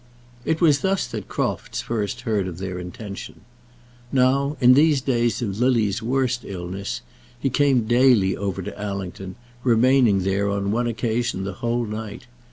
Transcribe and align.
It 0.45 0.61
was 0.61 0.79
thus 0.79 1.05
that 1.09 1.27
Crofts 1.27 1.81
first 1.81 2.21
heard 2.21 2.47
of 2.47 2.57
their 2.57 2.79
intention. 2.79 3.41
Now, 4.11 4.57
in 4.59 4.73
these 4.73 4.99
days 4.99 5.43
of 5.43 5.59
Lily's 5.59 6.01
worst 6.01 6.41
illness, 6.43 7.01
he 7.39 7.51
came 7.51 7.85
daily 7.85 8.35
over 8.35 8.63
to 8.63 8.81
Allington, 8.83 9.35
remaining 9.63 10.23
there, 10.23 10.49
on 10.49 10.71
one 10.71 10.87
occasion, 10.87 11.43
the 11.43 11.53
whole 11.61 11.85
night. 11.85 12.25